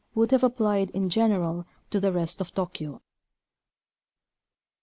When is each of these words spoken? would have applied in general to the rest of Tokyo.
would 0.15 0.31
have 0.31 0.43
applied 0.43 0.89
in 0.95 1.11
general 1.11 1.63
to 1.91 1.99
the 1.99 2.11
rest 2.11 2.41
of 2.41 2.51
Tokyo. 2.55 3.01